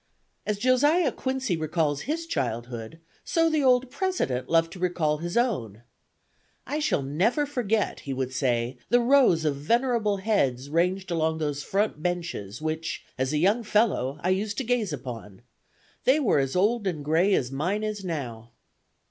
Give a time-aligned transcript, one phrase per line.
[0.47, 5.83] As Josiah Quincy recalls his childhood, so the old President loved to recall his own.
[6.65, 11.61] "I shall never forget," he would say, "the rows of venerable heads ranged along those
[11.61, 15.43] front benches which, as a young fellow, I used to gaze upon.
[16.05, 18.49] They were as old and gray as mine is now."